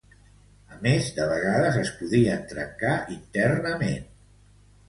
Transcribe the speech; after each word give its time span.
A 0.75 0.77
més, 0.85 1.09
de 1.17 1.27
vegades 1.33 1.77
es 1.83 1.93
podien 1.99 2.43
trencar 2.55 2.97
internament. 3.19 4.13